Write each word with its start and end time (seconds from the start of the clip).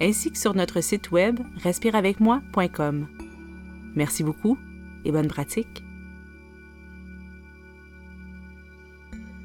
ainsi 0.00 0.30
que 0.30 0.38
sur 0.38 0.54
notre 0.54 0.80
site 0.80 1.10
web 1.10 1.40
respireavecmoi.com. 1.62 3.06
Merci 3.94 4.22
beaucoup 4.22 4.58
et 5.04 5.12
bonne 5.12 5.28
pratique. 5.28 5.82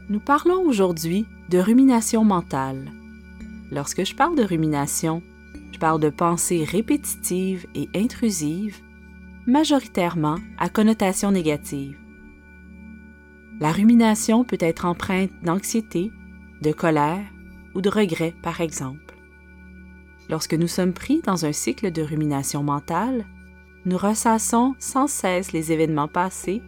Nous 0.09 0.19
parlons 0.19 0.61
aujourd'hui 0.61 1.25
de 1.49 1.57
rumination 1.57 2.23
mentale. 2.23 2.91
Lorsque 3.71 4.05
je 4.05 4.15
parle 4.15 4.37
de 4.37 4.43
rumination, 4.43 5.23
je 5.71 5.79
parle 5.79 5.99
de 5.99 6.09
pensées 6.09 6.63
répétitives 6.63 7.65
et 7.73 7.89
intrusives, 7.95 8.81
majoritairement 9.47 10.37
à 10.59 10.69
connotation 10.69 11.31
négative. 11.31 11.97
La 13.59 13.71
rumination 13.71 14.43
peut 14.43 14.57
être 14.59 14.85
empreinte 14.85 15.31
d'anxiété, 15.43 16.11
de 16.61 16.71
colère 16.71 17.25
ou 17.73 17.81
de 17.81 17.89
regret, 17.89 18.33
par 18.43 18.61
exemple. 18.61 19.02
Lorsque 20.29 20.53
nous 20.53 20.67
sommes 20.67 20.93
pris 20.93 21.21
dans 21.21 21.45
un 21.45 21.51
cycle 21.51 21.91
de 21.91 22.01
rumination 22.01 22.63
mentale, 22.63 23.25
nous 23.85 23.97
ressassons 23.97 24.75
sans 24.79 25.07
cesse 25.07 25.51
les 25.51 25.71
événements 25.71 26.07
passés 26.07 26.61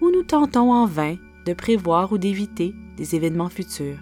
ou 0.00 0.10
nous 0.10 0.22
tentons 0.22 0.72
en 0.72 0.86
vain 0.86 1.16
de 1.46 1.52
prévoir 1.52 2.12
ou 2.12 2.18
d'éviter 2.18 2.74
des 2.96 3.14
événements 3.14 3.48
futurs. 3.48 3.98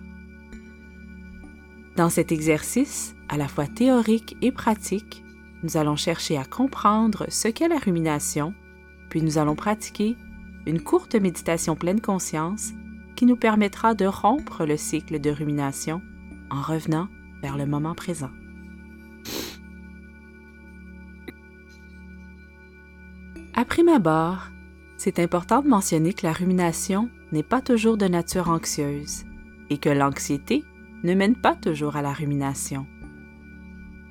Dans 1.96 2.08
cet 2.08 2.32
exercice, 2.32 3.14
à 3.28 3.36
la 3.36 3.48
fois 3.48 3.66
théorique 3.66 4.36
et 4.40 4.52
pratique, 4.52 5.22
nous 5.62 5.76
allons 5.76 5.96
chercher 5.96 6.38
à 6.38 6.44
comprendre 6.44 7.26
ce 7.28 7.48
qu'est 7.48 7.68
la 7.68 7.78
rumination, 7.78 8.54
puis 9.10 9.22
nous 9.22 9.38
allons 9.38 9.56
pratiquer 9.56 10.16
une 10.66 10.80
courte 10.80 11.14
méditation 11.14 11.74
pleine 11.74 12.00
conscience 12.00 12.72
qui 13.16 13.26
nous 13.26 13.36
permettra 13.36 13.94
de 13.94 14.06
rompre 14.06 14.64
le 14.64 14.76
cycle 14.76 15.20
de 15.20 15.30
rumination 15.30 16.00
en 16.50 16.62
revenant 16.62 17.08
vers 17.42 17.56
le 17.56 17.66
moment 17.66 17.94
présent. 17.94 18.30
Prime 23.68 23.90
abord, 23.90 24.48
c'est 24.96 25.20
important 25.20 25.62
de 25.62 25.68
mentionner 25.68 26.12
que 26.12 26.26
la 26.26 26.32
rumination 26.32 27.08
n'est 27.30 27.42
pas 27.42 27.60
toujours 27.60 27.96
de 27.96 28.06
nature 28.06 28.48
anxieuse 28.48 29.24
et 29.70 29.78
que 29.78 29.90
l'anxiété 29.90 30.64
ne 31.04 31.14
mène 31.14 31.36
pas 31.36 31.54
toujours 31.54 31.94
à 31.94 32.02
la 32.02 32.12
rumination. 32.12 32.86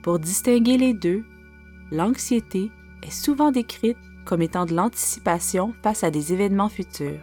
Pour 0.04 0.20
distinguer 0.20 0.78
les 0.78 0.94
deux, 0.94 1.26
l'anxiété 1.92 2.72
est 3.02 3.12
souvent 3.12 3.52
décrite 3.52 3.98
comme 4.26 4.42
étant 4.42 4.66
de 4.66 4.76
l'anticipation 4.76 5.74
face 5.82 6.04
à 6.04 6.12
des 6.12 6.34
événements 6.34 6.70
futurs, 6.70 7.20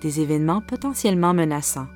des 0.00 0.20
événements 0.20 0.60
potentiellement 0.60 1.32
menaçants. 1.32 1.88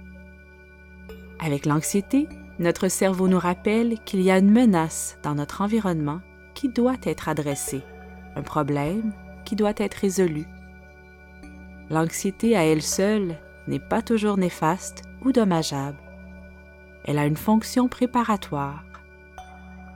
Avec 1.39 1.67
l'anxiété, 1.67 2.29
notre 2.59 2.89
cerveau 2.89 3.27
nous 3.29 3.39
rappelle 3.39 3.99
qu'il 4.05 4.21
y 4.23 4.31
a 4.31 4.39
une 4.39 4.51
menace 4.51 5.19
dans 5.23 5.35
notre 5.35 5.61
environnement 5.61 6.21
qui 6.55 6.69
doit 6.69 6.99
être 7.03 7.29
adressée, 7.29 7.83
un 8.37 8.43
problème 8.43 9.13
qui 9.51 9.57
doit 9.57 9.75
être 9.79 9.95
résolu. 9.95 10.47
L'anxiété 11.91 12.57
à 12.57 12.65
elle 12.65 12.83
seule 12.83 13.37
n'est 13.67 13.81
pas 13.81 14.01
toujours 14.01 14.37
néfaste 14.37 15.03
ou 15.25 15.33
dommageable. 15.33 15.99
Elle 17.05 17.19
a 17.19 17.27
une 17.27 17.37
fonction 17.37 17.89
préparatoire. 17.89 18.85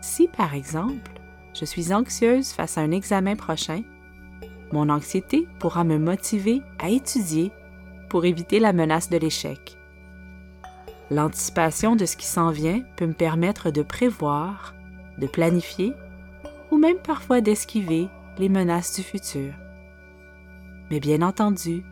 Si, 0.01 0.27
par 0.27 0.55
exemple, 0.55 1.21
je 1.55 1.65
suis 1.65 1.95
anxieuse 1.95 2.51
face 2.51 2.79
à 2.79 2.81
un 2.81 2.91
examen 2.91 3.37
prochain, 3.37 3.85
mon 4.73 4.89
anxiété 4.89 5.47
pourra 5.61 5.85
me 5.85 5.99
motiver 5.99 6.61
à 6.81 6.89
étudier 6.89 7.53
pour 8.09 8.25
éviter 8.25 8.59
la 8.59 8.73
menace 8.73 9.09
de 9.09 9.19
l'échec. 9.19 9.77
L'anticipation 11.13 11.95
de 11.95 12.07
ce 12.07 12.17
qui 12.17 12.27
s'en 12.27 12.51
vient 12.51 12.83
peut 12.97 13.07
me 13.07 13.13
permettre 13.13 13.71
de 13.71 13.83
prévoir, 13.83 14.75
de 15.19 15.29
planifier 15.29 15.93
ou 16.73 16.77
même 16.77 16.99
parfois 16.99 17.41
d'esquiver 17.41 18.09
les 18.39 18.49
menaces 18.49 18.97
du 18.97 19.03
futur. 19.03 19.53
Mais 20.91 21.01
bien 21.01 21.23
entendu, 21.23 21.83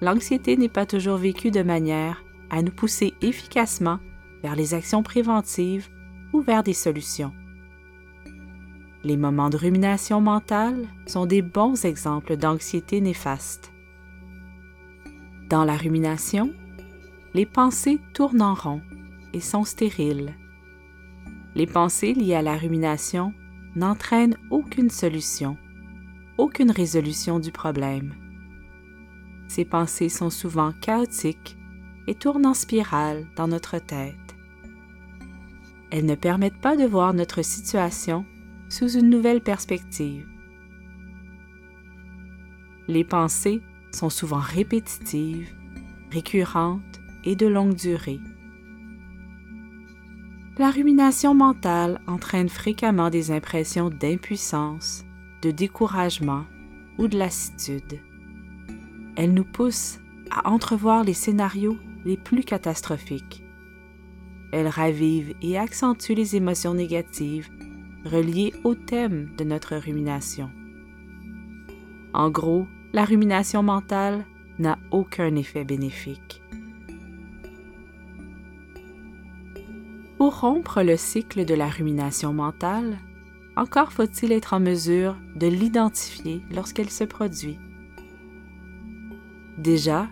l'anxiété 0.00 0.56
n'est 0.56 0.68
pas 0.68 0.86
toujours 0.86 1.16
vécue 1.16 1.50
de 1.50 1.62
manière 1.62 2.22
à 2.50 2.62
nous 2.62 2.72
pousser 2.72 3.14
efficacement 3.20 3.98
vers 4.42 4.56
les 4.56 4.74
actions 4.74 5.02
préventives 5.02 5.88
ou 6.32 6.40
vers 6.40 6.62
des 6.62 6.72
solutions. 6.72 7.32
Les 9.04 9.16
moments 9.16 9.50
de 9.50 9.56
rumination 9.56 10.20
mentale 10.20 10.86
sont 11.06 11.26
des 11.26 11.42
bons 11.42 11.84
exemples 11.84 12.36
d'anxiété 12.36 13.00
néfaste. 13.00 13.72
Dans 15.48 15.64
la 15.64 15.76
rumination, 15.76 16.52
les 17.34 17.46
pensées 17.46 18.00
tournent 18.14 18.42
en 18.42 18.54
rond 18.54 18.80
et 19.32 19.40
sont 19.40 19.64
stériles. 19.64 20.34
Les 21.54 21.66
pensées 21.66 22.14
liées 22.14 22.34
à 22.34 22.42
la 22.42 22.56
rumination 22.56 23.32
n'entraînent 23.76 24.36
aucune 24.50 24.90
solution, 24.90 25.56
aucune 26.38 26.70
résolution 26.70 27.38
du 27.38 27.52
problème. 27.52 28.14
Ces 29.48 29.64
pensées 29.64 30.08
sont 30.08 30.30
souvent 30.30 30.72
chaotiques 30.80 31.56
et 32.06 32.14
tournent 32.14 32.46
en 32.46 32.54
spirale 32.54 33.26
dans 33.36 33.48
notre 33.48 33.78
tête. 33.78 34.14
Elles 35.90 36.06
ne 36.06 36.14
permettent 36.14 36.60
pas 36.60 36.76
de 36.76 36.84
voir 36.84 37.14
notre 37.14 37.42
situation 37.42 38.24
sous 38.68 38.98
une 38.98 39.10
nouvelle 39.10 39.40
perspective. 39.40 40.26
Les 42.88 43.04
pensées 43.04 43.60
sont 43.92 44.10
souvent 44.10 44.40
répétitives, 44.40 45.54
récurrentes 46.10 47.00
et 47.24 47.36
de 47.36 47.46
longue 47.46 47.74
durée. 47.74 48.20
La 50.58 50.70
rumination 50.70 51.34
mentale 51.34 52.00
entraîne 52.06 52.48
fréquemment 52.48 53.10
des 53.10 53.30
impressions 53.30 53.90
d'impuissance, 53.90 55.04
de 55.42 55.50
découragement 55.50 56.44
ou 56.96 57.08
de 57.08 57.18
lassitude. 57.18 58.00
Elle 59.16 59.34
nous 59.34 59.44
pousse 59.44 59.98
à 60.30 60.48
entrevoir 60.48 61.04
les 61.04 61.12
scénarios 61.12 61.76
les 62.06 62.16
plus 62.16 62.42
catastrophiques. 62.42 63.44
Elle 64.50 64.68
ravive 64.68 65.34
et 65.42 65.58
accentue 65.58 66.12
les 66.12 66.36
émotions 66.36 66.72
négatives 66.72 67.50
reliées 68.06 68.54
au 68.64 68.74
thème 68.74 69.28
de 69.36 69.44
notre 69.44 69.76
rumination. 69.76 70.50
En 72.14 72.30
gros, 72.30 72.66
la 72.94 73.04
rumination 73.04 73.62
mentale 73.62 74.24
n'a 74.58 74.78
aucun 74.90 75.36
effet 75.36 75.64
bénéfique. 75.64 76.40
Pour 80.26 80.40
rompre 80.40 80.82
le 80.82 80.96
cycle 80.96 81.44
de 81.44 81.54
la 81.54 81.68
rumination 81.68 82.32
mentale, 82.32 82.98
encore 83.54 83.92
faut-il 83.92 84.32
être 84.32 84.54
en 84.54 84.58
mesure 84.58 85.14
de 85.36 85.46
l'identifier 85.46 86.42
lorsqu'elle 86.50 86.90
se 86.90 87.04
produit. 87.04 87.60
Déjà, 89.56 90.08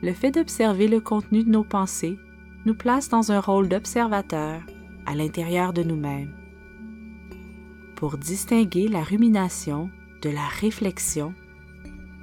le 0.00 0.14
fait 0.14 0.30
d'observer 0.30 0.88
le 0.88 0.98
contenu 0.98 1.44
de 1.44 1.50
nos 1.50 1.62
pensées 1.62 2.18
nous 2.64 2.74
place 2.74 3.10
dans 3.10 3.32
un 3.32 3.38
rôle 3.38 3.68
d'observateur 3.68 4.62
à 5.04 5.14
l'intérieur 5.14 5.74
de 5.74 5.82
nous-mêmes. 5.82 6.32
Pour 7.96 8.16
distinguer 8.16 8.88
la 8.88 9.02
rumination 9.02 9.90
de 10.22 10.30
la 10.30 10.46
réflexion, 10.46 11.34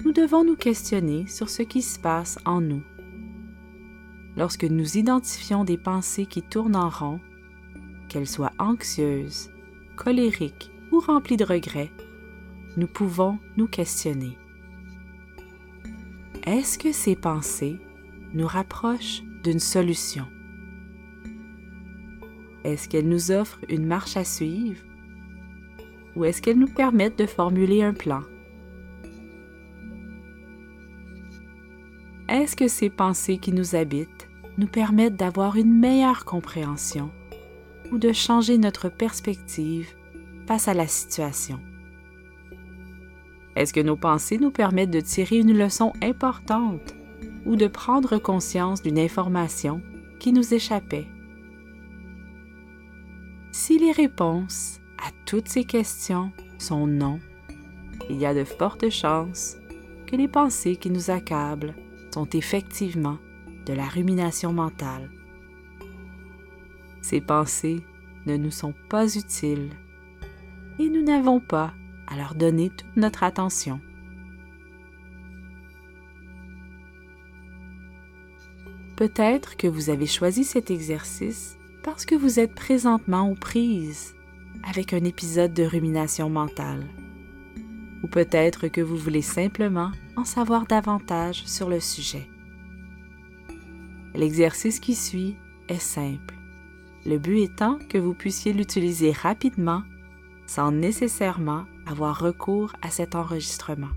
nous 0.04 0.12
devons 0.12 0.44
nous 0.44 0.56
questionner 0.56 1.28
sur 1.28 1.50
ce 1.50 1.62
qui 1.62 1.84
se 1.84 2.00
passe 2.00 2.39
en 2.45 2.62
nous. 2.62 2.81
Lorsque 4.38 4.66
nous 4.66 4.98
identifions 4.98 5.63
des 5.66 5.78
pensées 5.78 6.25
qui 6.25 6.42
tournent 6.42 6.75
en 6.75 6.89
rond, 6.89 7.19
qu'elles 8.07 8.27
soient 8.27 8.54
anxieuses, 8.59 9.50
colériques 9.95 10.71
ou 10.92 11.00
remplies 11.00 11.38
de 11.38 11.45
regrets, 11.45 11.92
nous 12.77 12.88
pouvons 12.88 13.39
nous 13.57 13.68
questionner. 13.68 14.38
Est-ce 16.45 16.77
que 16.77 16.92
ces 16.92 17.15
pensées 17.15 17.77
nous 18.33 18.48
rapprochent 18.48 19.24
d'une 19.44 19.59
solution? 19.59 20.25
Est-ce 22.63 22.88
qu'elles 22.88 23.09
nous 23.09 23.31
offrent 23.31 23.59
une 23.69 23.86
marche 23.86 24.18
à 24.18 24.24
suivre? 24.24 24.81
Ou 26.15 26.25
est-ce 26.25 26.42
qu'elles 26.42 26.60
nous 26.60 26.74
permettent 26.74 27.19
de 27.19 27.25
formuler 27.25 27.83
un 27.83 27.94
plan? 27.94 28.21
Est-ce 32.30 32.56
que 32.56 32.68
ces 32.68 32.89
pensées 32.89 33.38
qui 33.38 33.53
nous 33.53 33.75
habitent 33.75 34.27
nous 34.57 34.68
permettent 34.68 35.15
d'avoir 35.15 35.56
une 35.56 35.74
meilleure 35.74 36.25
compréhension 36.25 37.12
ou 37.92 37.98
de 37.98 38.12
changer 38.12 38.57
notre 38.57 38.89
perspective 38.89 39.89
face 40.48 40.68
à 40.68 40.74
la 40.74 40.88
situation. 40.88 41.60
Est-ce 43.56 43.74
que 43.74 43.80
nos 43.80 43.98
pensées 43.98 44.38
nous 44.38 44.51
permettent 44.51 44.92
de 44.92 45.00
tirer 45.00 45.38
une 45.38 45.57
leçon 45.57 45.94
importante 46.01 46.94
ou 47.45 47.56
de 47.56 47.68
prendre 47.68 48.18
conscience 48.18 48.81
d'une 48.81 49.00
information 49.00 49.81
qui 50.19 50.31
nous 50.31 50.54
échappait? 50.54 51.07
Si 53.51 53.80
les 53.80 53.92
réponses 53.92 54.80
à 55.00 55.10
toutes 55.25 55.48
ces 55.48 55.63
questions 55.63 56.31
sont 56.60 56.86
non, 56.86 57.19
il 58.10 58.18
y 58.18 58.25
a 58.25 58.34
de 58.34 58.44
fortes 58.44 58.89
chances 58.89 59.57
que 60.06 60.16
les 60.16 60.28
pensées 60.28 60.75
qui 60.75 60.89
nous 60.89 61.10
accablent 61.10 61.74
sont 62.13 62.30
effectivement 62.34 63.18
de 63.66 63.74
la 63.74 63.86
rumination 63.86 64.54
mentale. 64.54 65.10
Ces 67.02 67.22
pensées 67.22 67.84
ne 68.26 68.38
nous 68.38 68.52
sont 68.52 68.74
pas 68.90 69.16
utiles 69.16 69.70
et 70.80 70.90
nous 70.90 71.04
n'avons 71.04 71.40
pas 71.40 71.74
à 72.08 72.16
leur 72.16 72.36
donner 72.36 72.70
toute 72.70 72.96
notre 72.96 73.24
attention. 73.24 73.80
Peut-être 78.96 79.58
que 79.58 79.68
vous 79.68 79.90
avez 79.90 80.08
choisi 80.08 80.44
cet 80.44 80.72
exercice 80.72 81.58
parce 81.84 82.06
que 82.06 82.16
vous 82.16 82.40
êtes 82.40 82.56
présentement 82.56 83.30
aux 83.30 83.36
prises 83.36 84.16
avec 84.68 84.94
un 84.94 85.04
épisode 85.04 85.54
de 85.54 85.64
rumination 85.64 86.30
mentale. 86.30 86.84
Ou 88.04 88.08
peut-être 88.08 88.68
que 88.68 88.82
vous 88.82 88.98
voulez 88.98 89.22
simplement 89.22 89.92
en 90.16 90.26
savoir 90.26 90.66
davantage 90.66 91.44
sur 91.46 91.70
le 91.70 91.80
sujet. 91.80 92.28
L'exercice 94.16 94.80
qui 94.80 94.96
suit 94.96 95.36
est 95.70 95.80
simple. 95.80 96.37
Le 97.07 97.18
but 97.18 97.39
étant 97.39 97.80
que 97.88 97.98
vous 97.98 98.13
puissiez 98.13 98.51
l'utiliser 98.51 99.13
rapidement 99.13 99.83
sans 100.45 100.74
nécessairement 100.74 101.63
avoir 101.86 102.19
recours 102.19 102.74
à 102.81 102.89
cet 102.89 103.15
enregistrement 103.15 103.92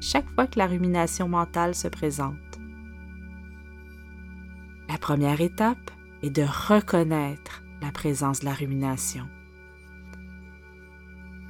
chaque 0.00 0.28
fois 0.30 0.48
que 0.48 0.58
la 0.58 0.66
rumination 0.66 1.28
mentale 1.28 1.76
se 1.76 1.86
présente. 1.86 2.34
La 4.88 4.98
première 4.98 5.40
étape 5.40 5.92
est 6.22 6.30
de 6.30 6.42
reconnaître 6.42 7.62
la 7.80 7.92
présence 7.92 8.40
de 8.40 8.46
la 8.46 8.54
rumination. 8.54 9.28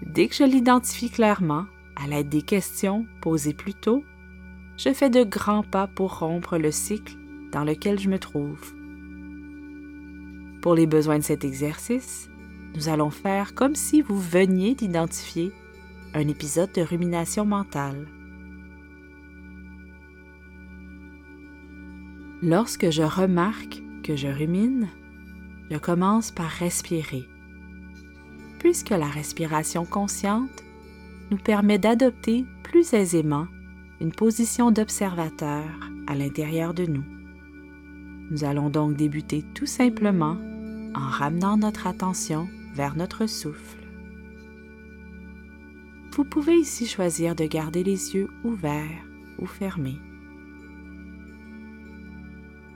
Dès 0.02 0.28
que 0.28 0.34
je 0.34 0.44
l'identifie 0.44 1.08
clairement, 1.08 1.64
à 1.96 2.06
l'aide 2.06 2.28
des 2.28 2.42
questions 2.42 3.06
posées 3.22 3.54
plus 3.54 3.74
tôt, 3.74 4.04
je 4.76 4.92
fais 4.92 5.08
de 5.08 5.24
grands 5.24 5.62
pas 5.62 5.86
pour 5.86 6.18
rompre 6.18 6.58
le 6.58 6.70
cycle 6.70 7.16
dans 7.50 7.64
lequel 7.64 7.98
je 7.98 8.10
me 8.10 8.18
trouve. 8.18 8.81
Pour 10.62 10.76
les 10.76 10.86
besoins 10.86 11.18
de 11.18 11.24
cet 11.24 11.44
exercice, 11.44 12.30
nous 12.76 12.88
allons 12.88 13.10
faire 13.10 13.56
comme 13.56 13.74
si 13.74 14.00
vous 14.00 14.18
veniez 14.18 14.76
d'identifier 14.76 15.50
un 16.14 16.28
épisode 16.28 16.70
de 16.72 16.82
rumination 16.82 17.44
mentale. 17.44 18.06
Lorsque 22.42 22.90
je 22.90 23.02
remarque 23.02 23.82
que 24.04 24.14
je 24.14 24.28
rumine, 24.28 24.88
je 25.68 25.78
commence 25.78 26.30
par 26.30 26.48
respirer. 26.48 27.24
Puisque 28.60 28.90
la 28.90 29.08
respiration 29.08 29.84
consciente 29.84 30.62
nous 31.32 31.38
permet 31.38 31.80
d'adopter 31.80 32.44
plus 32.62 32.94
aisément 32.94 33.48
une 34.00 34.12
position 34.12 34.70
d'observateur 34.70 35.64
à 36.06 36.14
l'intérieur 36.14 36.72
de 36.72 36.86
nous. 36.86 37.04
Nous 38.30 38.44
allons 38.44 38.70
donc 38.70 38.94
débuter 38.94 39.44
tout 39.54 39.66
simplement 39.66 40.36
en 40.94 41.08
ramenant 41.08 41.56
notre 41.56 41.86
attention 41.86 42.48
vers 42.74 42.96
notre 42.96 43.26
souffle. 43.26 43.82
Vous 46.14 46.24
pouvez 46.24 46.56
ici 46.56 46.86
choisir 46.86 47.34
de 47.34 47.44
garder 47.44 47.82
les 47.82 48.14
yeux 48.14 48.28
ouverts 48.44 49.04
ou 49.38 49.46
fermés. 49.46 49.98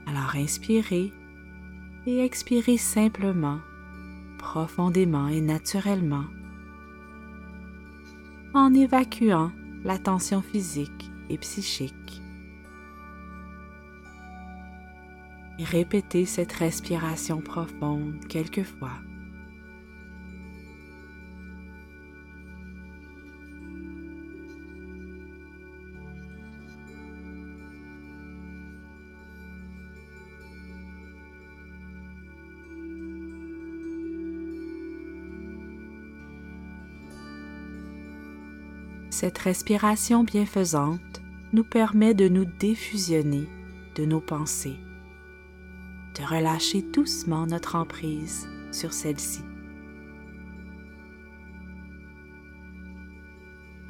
Alors 0.07 0.35
inspirez 0.35 1.13
et 2.05 2.23
expirez 2.23 2.77
simplement, 2.77 3.59
profondément 4.37 5.27
et 5.27 5.41
naturellement, 5.41 6.25
en 8.53 8.73
évacuant 8.73 9.51
la 9.83 9.97
tension 9.99 10.41
physique 10.41 11.11
et 11.29 11.37
psychique. 11.37 12.21
Répétez 15.59 16.25
cette 16.25 16.53
respiration 16.53 17.41
profonde 17.41 18.15
quelques 18.29 18.63
fois. 18.63 18.91
Cette 39.09 39.39
respiration 39.39 40.23
bienfaisante 40.23 41.23
nous 41.51 41.63
permet 41.63 42.13
de 42.13 42.27
nous 42.27 42.45
défusionner 42.45 43.47
de 43.95 44.05
nos 44.05 44.21
pensées, 44.21 44.77
de 46.17 46.23
relâcher 46.25 46.81
doucement 46.81 47.45
notre 47.45 47.75
emprise 47.75 48.49
sur 48.71 48.93
celle-ci. 48.93 49.41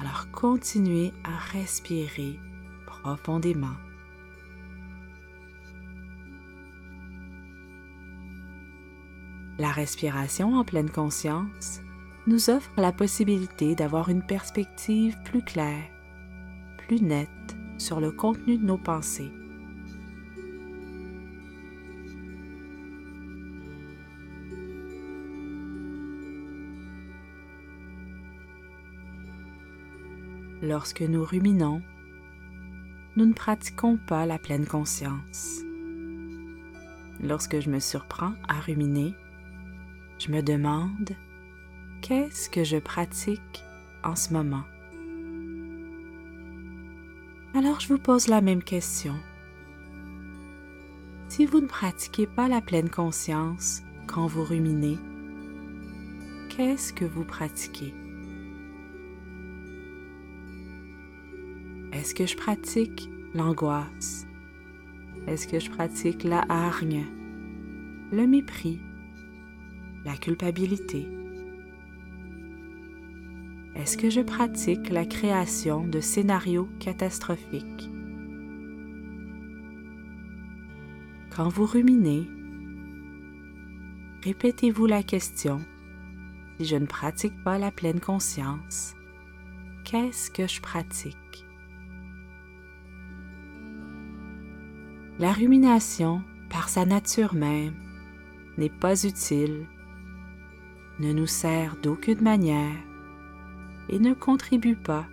Alors 0.00 0.30
continuez 0.30 1.12
à 1.24 1.36
respirer 1.36 2.38
profondément. 2.86 3.76
La 9.58 9.72
respiration 9.72 10.54
en 10.54 10.64
pleine 10.64 10.90
conscience 10.90 11.80
nous 12.28 12.50
offre 12.50 12.70
la 12.76 12.92
possibilité 12.92 13.74
d'avoir 13.74 14.08
une 14.08 14.22
perspective 14.22 15.16
plus 15.24 15.42
claire, 15.42 15.88
plus 16.86 17.00
nette 17.00 17.28
sur 17.78 18.00
le 18.00 18.12
contenu 18.12 18.58
de 18.58 18.64
nos 18.64 18.78
pensées. 18.78 19.32
Lorsque 30.62 31.02
nous 31.02 31.24
ruminons, 31.24 31.82
nous 33.14 33.26
ne 33.26 33.32
pratiquons 33.32 33.96
pas 33.96 34.26
la 34.26 34.38
pleine 34.38 34.66
conscience. 34.66 35.62
Lorsque 37.22 37.60
je 37.60 37.70
me 37.70 37.78
surprends 37.78 38.34
à 38.48 38.60
ruminer, 38.60 39.14
je 40.18 40.32
me 40.32 40.42
demande 40.42 41.10
Qu'est-ce 42.00 42.50
que 42.50 42.64
je 42.64 42.76
pratique 42.76 43.62
en 44.02 44.16
ce 44.16 44.32
moment? 44.32 44.64
Alors 47.54 47.78
je 47.78 47.88
vous 47.88 47.98
pose 47.98 48.26
la 48.26 48.40
même 48.40 48.62
question. 48.62 49.14
Si 51.28 51.46
vous 51.46 51.60
ne 51.60 51.66
pratiquez 51.66 52.26
pas 52.26 52.48
la 52.48 52.60
pleine 52.60 52.90
conscience 52.90 53.82
quand 54.06 54.26
vous 54.26 54.44
ruminez, 54.44 54.98
qu'est-ce 56.48 56.92
que 56.92 57.04
vous 57.04 57.24
pratiquez? 57.24 57.94
Est-ce 61.92 62.14
que 62.14 62.26
je 62.26 62.36
pratique 62.36 63.08
l'angoisse? 63.34 64.26
Est-ce 65.26 65.48
que 65.48 65.58
je 65.58 65.70
pratique 65.70 66.22
la 66.22 66.44
hargne, 66.48 67.04
le 68.12 68.26
mépris, 68.26 68.78
la 70.04 70.16
culpabilité? 70.16 71.08
Est-ce 73.74 73.96
que 73.96 74.10
je 74.10 74.20
pratique 74.20 74.90
la 74.90 75.06
création 75.06 75.86
de 75.86 76.00
scénarios 76.00 76.68
catastrophiques? 76.78 77.90
Quand 81.30 81.48
vous 81.48 81.66
ruminez, 81.66 82.28
répétez-vous 84.24 84.86
la 84.86 85.02
question, 85.02 85.60
si 86.58 86.66
je 86.66 86.76
ne 86.76 86.86
pratique 86.86 87.42
pas 87.44 87.58
la 87.58 87.70
pleine 87.70 88.00
conscience, 88.00 88.94
qu'est-ce 89.84 90.30
que 90.30 90.46
je 90.46 90.60
pratique? 90.60 91.47
La 95.18 95.32
rumination, 95.32 96.22
par 96.48 96.68
sa 96.68 96.86
nature 96.86 97.34
même, 97.34 97.74
n'est 98.56 98.70
pas 98.70 99.04
utile, 99.04 99.66
ne 101.00 101.12
nous 101.12 101.26
sert 101.26 101.76
d'aucune 101.82 102.22
manière 102.22 102.78
et 103.88 103.98
ne 103.98 104.14
contribue 104.14 104.76
pas 104.76 105.06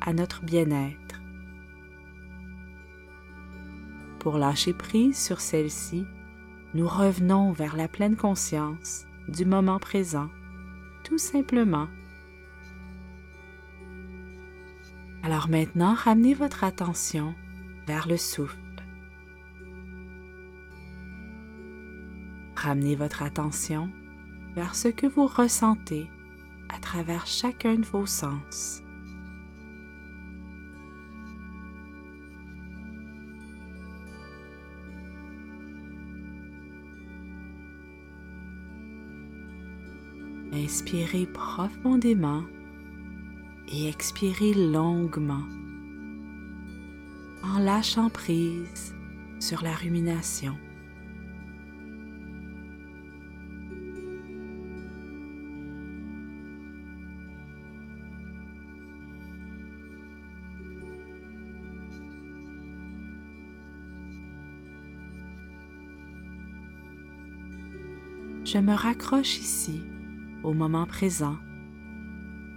à 0.00 0.12
notre 0.12 0.42
bien-être. 0.42 1.20
Pour 4.18 4.38
lâcher 4.38 4.72
prise 4.72 5.16
sur 5.16 5.40
celle-ci, 5.40 6.04
nous 6.74 6.88
revenons 6.88 7.52
vers 7.52 7.76
la 7.76 7.86
pleine 7.86 8.16
conscience 8.16 9.06
du 9.28 9.44
moment 9.44 9.78
présent, 9.78 10.30
tout 11.04 11.18
simplement. 11.18 11.86
Alors 15.22 15.48
maintenant, 15.48 15.94
ramenez 15.94 16.34
votre 16.34 16.64
attention 16.64 17.36
vers 17.86 18.08
le 18.08 18.16
souffle. 18.16 18.67
Ramenez 22.60 22.96
votre 22.96 23.22
attention 23.22 23.88
vers 24.56 24.74
ce 24.74 24.88
que 24.88 25.06
vous 25.06 25.28
ressentez 25.28 26.10
à 26.68 26.80
travers 26.80 27.24
chacun 27.24 27.76
de 27.76 27.84
vos 27.84 28.04
sens. 28.04 28.82
Inspirez 40.52 41.26
profondément 41.26 42.42
et 43.68 43.88
expirez 43.88 44.54
longuement 44.54 45.46
en 47.44 47.60
lâchant 47.60 48.10
prise 48.10 48.96
sur 49.38 49.62
la 49.62 49.74
rumination. 49.74 50.58
Je 68.50 68.56
me 68.56 68.72
raccroche 68.72 69.36
ici 69.40 69.82
au 70.42 70.54
moment 70.54 70.86
présent 70.86 71.36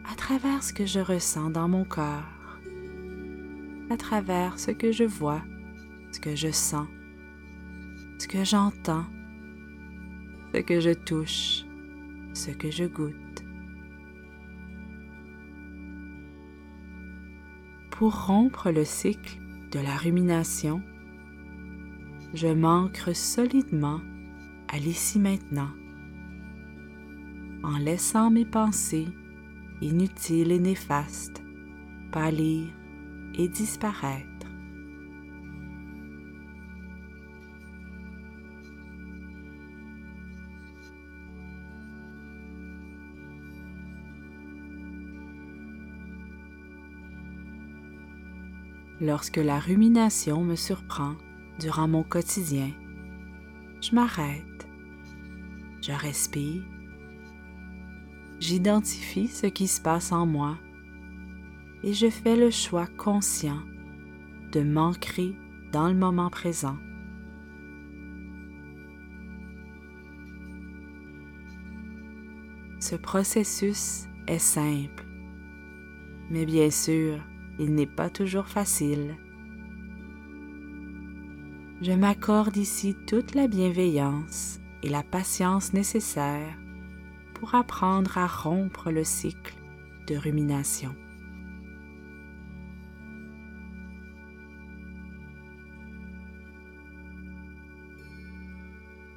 à 0.09 0.15
travers 0.15 0.63
ce 0.63 0.71
que 0.71 0.85
je 0.85 1.01
ressens 1.01 1.49
dans 1.49 1.67
mon 1.67 1.83
corps, 1.83 2.61
à 3.89 3.97
travers 3.97 4.57
ce 4.57 4.71
que 4.71 4.93
je 4.93 5.03
vois, 5.03 5.41
ce 6.13 6.21
que 6.21 6.33
je 6.33 6.49
sens, 6.49 6.87
ce 8.19 8.27
que 8.29 8.45
j'entends, 8.45 9.03
ce 10.55 10.61
que 10.61 10.79
je 10.79 10.91
touche, 10.91 11.65
ce 12.35 12.51
que 12.51 12.71
je 12.71 12.85
goûte. 12.85 13.43
Pour 17.89 18.27
rompre 18.27 18.71
le 18.71 18.85
cycle 18.85 19.41
de 19.73 19.79
la 19.79 19.97
rumination, 19.97 20.81
je 22.33 22.47
m'ancre 22.47 23.13
solidement 23.13 23.99
à 24.69 24.77
l'ici 24.77 25.19
maintenant 25.19 25.67
en 27.63 27.77
laissant 27.77 28.31
mes 28.31 28.45
pensées 28.45 29.07
inutiles 29.81 30.51
et 30.51 30.59
néfastes 30.59 31.41
pâlir 32.11 32.67
et 33.35 33.47
disparaître. 33.47 34.27
Lorsque 48.99 49.37
la 49.37 49.59
rumination 49.59 50.43
me 50.43 50.55
surprend 50.55 51.15
durant 51.59 51.87
mon 51.87 52.03
quotidien, 52.03 52.69
je 53.81 53.95
m'arrête, 53.95 54.67
je 55.81 55.91
respire 55.91 56.61
j'identifie 58.41 59.27
ce 59.27 59.45
qui 59.45 59.67
se 59.67 59.79
passe 59.79 60.11
en 60.11 60.25
moi 60.25 60.57
et 61.83 61.93
je 61.93 62.09
fais 62.09 62.35
le 62.35 62.49
choix 62.49 62.87
conscient 62.87 63.61
de 64.51 64.61
m'ancrer 64.61 65.35
dans 65.71 65.87
le 65.87 65.93
moment 65.93 66.29
présent. 66.29 66.77
Ce 72.79 72.95
processus 72.95 74.07
est 74.27 74.39
simple, 74.39 75.05
mais 76.31 76.45
bien 76.45 76.71
sûr, 76.71 77.19
il 77.59 77.75
n'est 77.75 77.85
pas 77.85 78.09
toujours 78.09 78.47
facile. 78.47 79.15
Je 81.81 81.91
m'accorde 81.91 82.57
ici 82.57 82.95
toute 83.07 83.35
la 83.35 83.47
bienveillance 83.47 84.59
et 84.81 84.89
la 84.89 85.03
patience 85.03 85.73
nécessaires 85.73 86.57
pour 87.41 87.55
apprendre 87.55 88.19
à 88.19 88.27
rompre 88.27 88.91
le 88.91 89.03
cycle 89.03 89.55
de 90.05 90.15
rumination. 90.15 90.93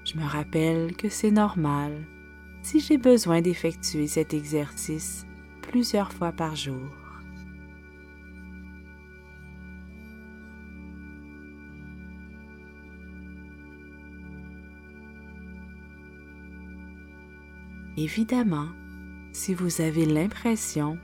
Je 0.07 0.19
me 0.19 0.25
rappelle 0.27 0.97
que 0.97 1.11
c'est 1.11 1.31
normal 1.31 1.93
si 2.63 2.81
j'ai 2.81 2.97
besoin 2.97 3.43
d'effectuer 3.43 4.07
cet 4.07 4.33
exercice 4.33 5.27
plusieurs 5.61 6.11
fois 6.11 6.33
par 6.33 6.57
jour. 6.57 7.04
Évidemment, 17.97 18.69
si 19.33 19.55
vous 19.55 19.81
avez 19.81 20.05
l'impression 20.05 20.99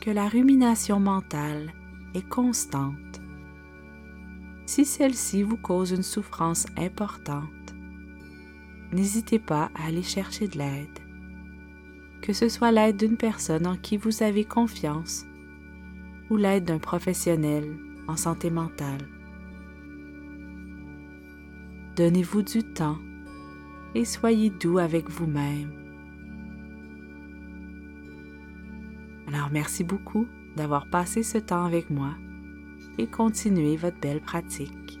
que 0.00 0.10
la 0.10 0.28
rumination 0.28 1.00
mentale 1.00 1.72
est 2.14 2.28
constante, 2.28 3.20
si 4.64 4.84
celle-ci 4.84 5.42
vous 5.42 5.56
cause 5.56 5.90
une 5.90 6.04
souffrance 6.04 6.66
importante, 6.76 7.74
n'hésitez 8.92 9.40
pas 9.40 9.72
à 9.74 9.86
aller 9.86 10.04
chercher 10.04 10.46
de 10.46 10.58
l'aide, 10.58 11.00
que 12.22 12.32
ce 12.32 12.48
soit 12.48 12.70
l'aide 12.70 12.96
d'une 12.96 13.16
personne 13.16 13.66
en 13.66 13.76
qui 13.76 13.96
vous 13.96 14.22
avez 14.22 14.44
confiance 14.44 15.26
ou 16.30 16.36
l'aide 16.36 16.64
d'un 16.64 16.78
professionnel 16.78 17.76
en 18.06 18.16
santé 18.16 18.50
mentale. 18.50 19.08
Donnez-vous 21.96 22.42
du 22.42 22.62
temps 22.62 22.98
et 23.96 24.04
soyez 24.04 24.50
doux 24.50 24.78
avec 24.78 25.10
vous-même 25.10 25.79
Alors 29.32 29.48
merci 29.52 29.84
beaucoup 29.84 30.26
d'avoir 30.56 30.88
passé 30.90 31.22
ce 31.22 31.38
temps 31.38 31.64
avec 31.64 31.88
moi 31.88 32.14
et 32.98 33.06
continuez 33.06 33.76
votre 33.76 33.98
belle 34.00 34.20
pratique. 34.20 34.99